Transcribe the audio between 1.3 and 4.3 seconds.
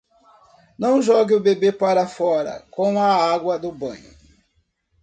o bebê para fora com a água do banho.